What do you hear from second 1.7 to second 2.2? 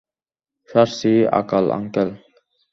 Uncle!